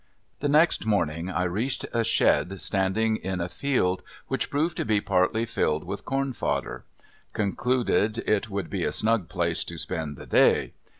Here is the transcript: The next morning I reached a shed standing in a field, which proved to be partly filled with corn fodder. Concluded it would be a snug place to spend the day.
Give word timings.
The 0.39 0.49
next 0.49 0.83
morning 0.83 1.29
I 1.29 1.43
reached 1.43 1.85
a 1.93 2.03
shed 2.03 2.59
standing 2.59 3.17
in 3.17 3.39
a 3.39 3.47
field, 3.47 4.01
which 4.29 4.49
proved 4.49 4.75
to 4.77 4.83
be 4.83 4.99
partly 4.99 5.45
filled 5.45 5.83
with 5.83 6.05
corn 6.05 6.33
fodder. 6.33 6.85
Concluded 7.33 8.17
it 8.25 8.49
would 8.49 8.71
be 8.71 8.83
a 8.83 8.91
snug 8.91 9.29
place 9.29 9.63
to 9.65 9.77
spend 9.77 10.17
the 10.17 10.25
day. 10.25 10.73